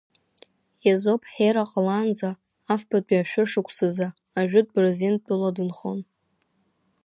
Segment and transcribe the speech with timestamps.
[0.91, 2.29] Езоп ҳера ҟалаанӡа
[2.73, 4.07] афбатәи ашәышықәсазы
[4.39, 5.99] Ажәытә Бырзентәыла дынхон.